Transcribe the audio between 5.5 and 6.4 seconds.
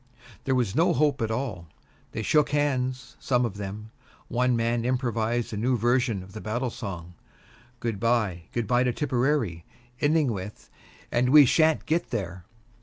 a new version of